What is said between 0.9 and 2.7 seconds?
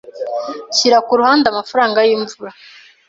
ku ruhande amafaranga y'imvura.